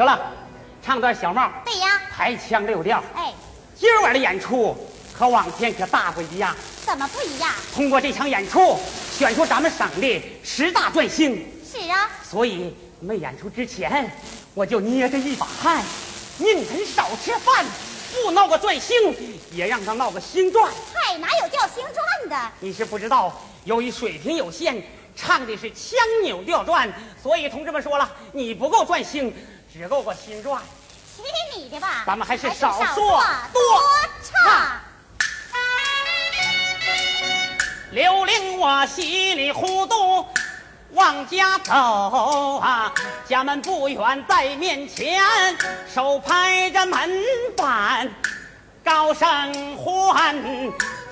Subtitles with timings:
[0.00, 0.18] 得了，
[0.82, 1.52] 唱段小帽。
[1.62, 3.04] 对呀，抬腔六调。
[3.14, 3.34] 哎，
[3.76, 4.74] 今儿晚的演出
[5.12, 6.56] 和往天可大不一样。
[6.86, 7.52] 怎么不一样？
[7.74, 8.78] 通过这场演出，
[9.12, 11.46] 选出咱们省的十大转星。
[11.70, 12.08] 是啊。
[12.22, 14.10] 所以没演出之前，
[14.54, 15.84] 我就捏着一把汗。
[16.38, 17.62] 宁肯少吃饭，
[18.24, 18.96] 不闹个转星，
[19.52, 20.72] 也让他闹个星转。
[20.94, 22.52] 嗨，哪有叫星转的？
[22.60, 24.82] 你是不知道，由于水平有限，
[25.14, 26.90] 唱的是腔扭调转，
[27.22, 29.30] 所以同志们说了，你不够转星。
[29.72, 30.60] 只够个新转，
[31.16, 31.24] 听
[31.56, 32.02] 你的吧！
[32.04, 33.80] 咱们还是少说多
[34.20, 34.80] 唱。
[37.92, 40.26] 刘玲，我稀里糊涂
[40.90, 41.72] 往家走
[42.58, 42.92] 啊，
[43.28, 45.22] 家门不远在面前，
[45.92, 47.08] 手拍着门
[47.56, 48.08] 板，
[48.84, 50.36] 高声唤，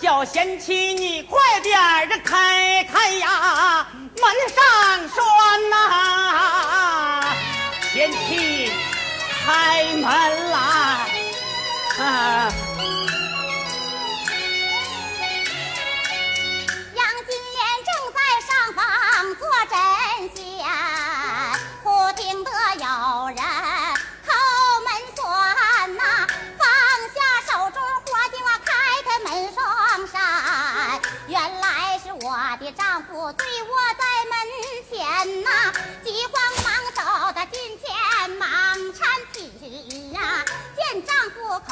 [0.00, 3.27] 叫贤妻你快点儿的开开呀，
[10.08, 10.37] 开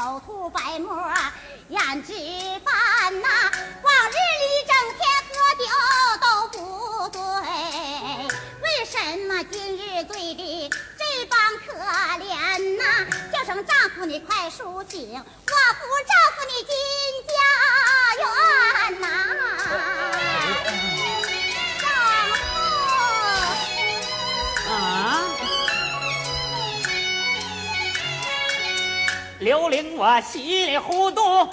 [0.07, 0.95] 口吐白沫，
[1.69, 2.13] 胭脂
[2.63, 3.27] 饭呐，
[3.83, 5.65] 往日里整天喝酒
[6.21, 7.19] 都不醉，
[8.63, 8.95] 为什
[9.27, 11.73] 么今日醉的这般可
[12.23, 12.31] 怜
[12.77, 13.05] 呐？
[13.33, 16.73] 叫声丈夫，你快苏醒，我不照顾你进
[17.27, 17.35] 家
[18.23, 20.06] 园呐。
[29.47, 31.49] 刘玲，我稀里糊涂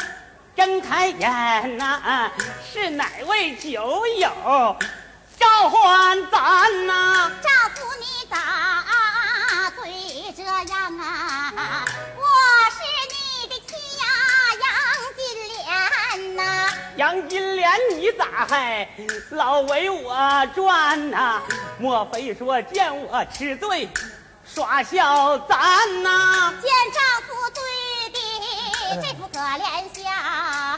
[0.57, 2.29] 睁开眼呐，
[2.69, 4.77] 是哪位酒友
[5.39, 7.31] 召唤咱呐？
[7.41, 8.85] 丈夫你咋
[9.77, 11.85] 醉这样啊？
[12.17, 12.25] 我
[12.73, 14.05] 是你的妻呀，
[14.65, 14.67] 杨
[15.15, 16.43] 金莲呐。
[16.97, 18.89] 杨金莲，你咋还
[19.31, 21.41] 老围我转呐？
[21.79, 23.89] 莫非说见我吃醉
[24.45, 26.53] 耍笑咱呐？
[26.61, 27.63] 见丈夫醉。
[29.03, 30.05] 这副可怜相，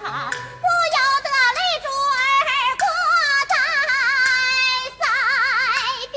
[0.00, 2.16] 不由得泪珠儿
[2.80, 2.84] 挂
[3.50, 3.54] 在
[4.98, 5.00] 腮
[6.12, 6.14] 边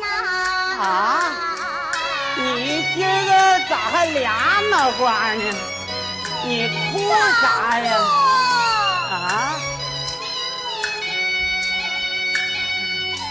[0.00, 0.04] 呐。
[0.82, 0.84] 啊，
[2.36, 2.40] 你
[2.94, 3.30] 今儿个
[3.68, 4.26] 咋还俩
[4.70, 5.44] 脑瓜呢？
[6.44, 6.98] 你哭
[7.42, 7.44] 啥
[7.78, 7.88] 呀？
[9.10, 9.12] 啊，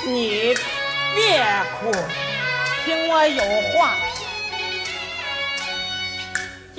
[0.05, 0.55] 你
[1.15, 1.19] 别
[1.79, 1.91] 哭，
[2.85, 3.77] 听我有话。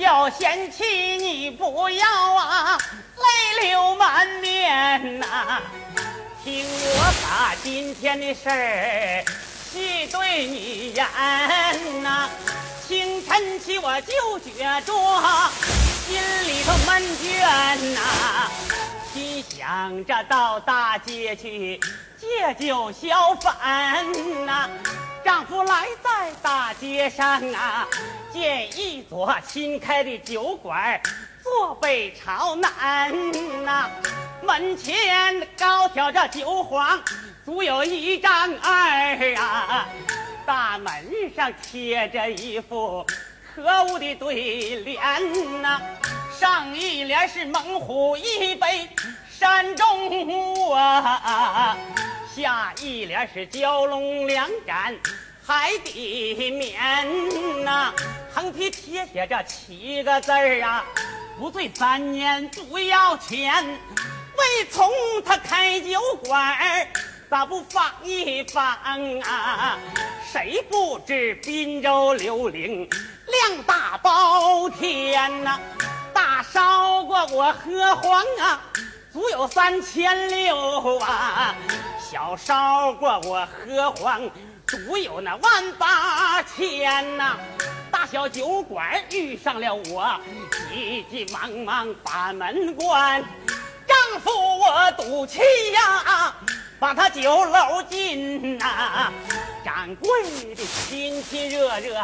[0.01, 0.83] 要嫌弃，
[1.17, 2.75] 你不要啊，
[3.61, 5.61] 泪流满面呐！
[6.43, 9.23] 听我把今天的事儿
[9.71, 12.27] 细对你言呐。
[12.87, 14.91] 清晨起我就觉着
[16.07, 18.49] 心里头闷倦呐，
[19.13, 21.79] 心想着到大街去
[22.19, 24.03] 借酒消烦
[24.47, 24.67] 呐。
[25.23, 27.87] 丈夫来在大街上啊，
[28.31, 30.99] 见一座新开的酒馆，
[31.43, 33.89] 坐北朝南呐。
[34.41, 36.99] 门前高挑着酒幌，
[37.45, 39.87] 足有一丈二啊。
[40.45, 40.91] 大门
[41.35, 43.05] 上贴着一副
[43.53, 45.79] 可恶的对联呐，
[46.39, 48.89] 上一联是猛虎一杯
[49.29, 51.77] 山中啊。
[52.33, 54.95] 下一联是蛟龙两斩
[55.45, 57.91] 海底面呐，
[58.33, 60.85] 横批贴写着七个字儿啊，
[61.37, 63.65] 不醉三年不要钱。
[63.65, 64.89] 为从
[65.25, 66.87] 他开酒馆儿
[67.29, 68.65] 咋不放一放
[69.23, 69.77] 啊？
[70.31, 72.89] 谁不知滨州刘伶
[73.27, 75.59] 量大包天呐，
[76.13, 78.61] 大烧过我喝黄啊，
[79.11, 81.53] 足有三千六啊。
[82.11, 84.29] 小烧过我何慌？
[84.67, 87.37] 独有那万八千呐！
[87.89, 90.19] 大小酒馆遇上了我，
[90.69, 93.23] 急急忙忙把门关。
[93.87, 94.29] 丈夫
[94.59, 95.39] 我赌气
[95.71, 96.35] 呀，
[96.81, 99.09] 把他酒楼进呐。
[99.63, 100.09] 掌柜
[100.53, 101.97] 的亲亲热热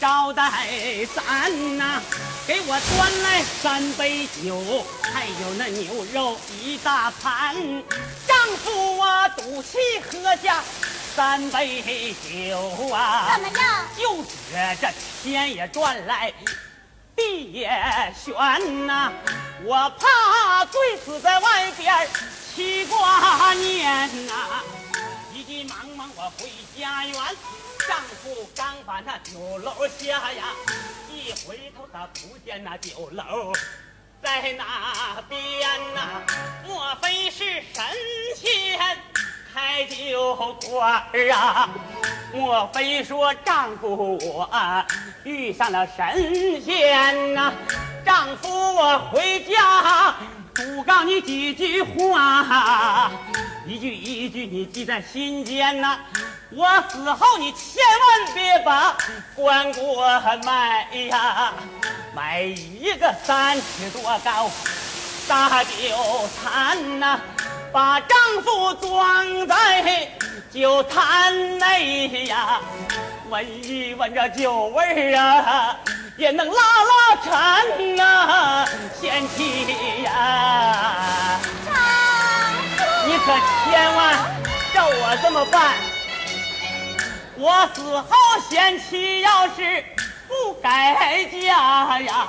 [0.00, 0.66] 招待
[1.14, 2.00] 咱呐，
[2.44, 4.84] 给我端来三杯酒，
[5.14, 7.54] 还有那牛肉一大盘。
[8.42, 9.78] 丈夫啊赌气
[10.10, 10.60] 喝下。
[11.14, 13.86] 三杯酒啊，怎么样？
[13.96, 14.88] 就觉这
[15.22, 16.32] 天也转来，
[17.14, 17.70] 地也
[18.16, 19.12] 旋呐，
[19.62, 22.08] 我怕醉死在外边
[22.56, 24.32] 七挂念呐。
[25.32, 27.14] 急急忙忙我回家园，
[27.86, 30.44] 丈夫刚把那酒楼下呀，
[31.12, 33.52] 一回头他不见那酒楼
[34.22, 36.22] 在哪边呐？
[36.66, 37.84] 莫非是神
[38.36, 38.78] 仙？
[39.52, 40.34] 开酒
[40.70, 41.02] 馆
[41.32, 41.68] 啊，
[42.32, 44.48] 莫非说丈夫我
[45.24, 47.52] 遇上了神仙呐？
[48.04, 50.14] 丈夫我回家
[50.54, 53.10] 不告你几句话，
[53.66, 55.98] 一句一句你记在心间呐。
[56.54, 58.96] 我死后你千万别把
[59.34, 61.52] 棺椁卖呀，
[62.14, 64.50] 买一个三尺多高
[65.28, 67.20] 大酒坛呐。
[67.72, 70.06] 把丈夫装在
[70.52, 72.60] 酒坛内呀，
[73.30, 75.74] 闻一闻这酒味儿啊，
[76.18, 78.68] 也能拉拉馋呐，
[79.00, 81.40] 贤妻呀，
[83.06, 83.32] 你可
[83.64, 84.14] 千万
[84.74, 85.72] 照我这么办。
[87.38, 88.14] 我死后，
[88.50, 89.82] 贤妻要是
[90.32, 92.26] 不改嫁呀，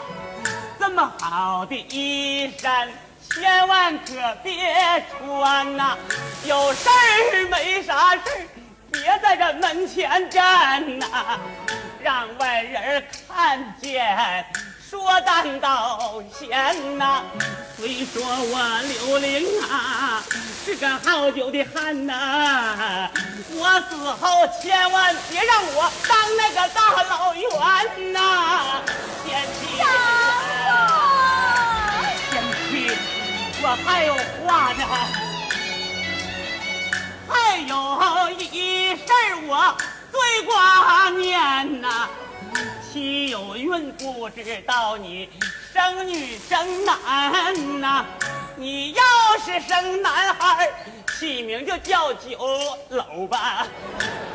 [0.78, 2.90] 这么好的衣衫。
[3.30, 4.14] 千万可
[4.44, 4.54] 别
[5.10, 5.98] 穿呐，
[6.44, 8.48] 有事儿没啥事儿，
[8.92, 11.40] 别在这门前站呐，
[12.04, 14.46] 让外人看见
[14.88, 17.24] 说三道闲呐。
[17.84, 20.24] 虽说我刘玲啊
[20.64, 23.10] 是个好酒的汉呐，
[23.52, 27.44] 我死后千万别让我当那个大老远
[28.14, 28.80] 呐，
[29.26, 29.84] 贤妻。
[33.62, 34.16] 我还有
[34.48, 34.88] 话呢，
[37.28, 39.04] 还有一事
[39.46, 39.76] 我
[40.10, 42.08] 最挂念呐。
[42.94, 45.28] 岂有孕不知道你
[45.74, 48.06] 生女生男呐？
[48.56, 49.04] 你要
[49.44, 50.70] 是生男孩
[51.18, 52.38] 起名就叫酒
[52.90, 53.66] 楼吧；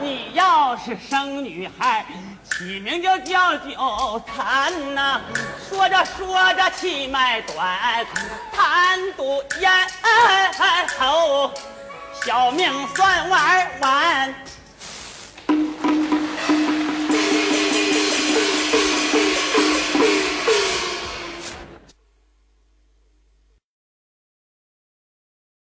[0.01, 2.05] 你要是生女孩
[2.43, 5.21] 起名就叫酒坛呐。
[5.69, 8.05] 说着说着气脉短，
[8.53, 9.71] 贪赌烟
[10.99, 11.53] 头，
[12.25, 14.35] 小命算玩完。